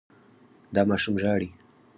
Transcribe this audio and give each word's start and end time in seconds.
دا 0.75 0.81
ماشوم 0.89 1.15
ژاړي. 1.21 1.49